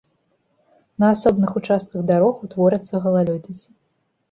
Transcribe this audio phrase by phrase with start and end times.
[1.03, 3.65] На асобных участках дарог утворыцца галалёдзіца.